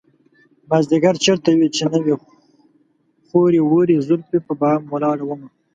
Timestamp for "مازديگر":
0.69-1.15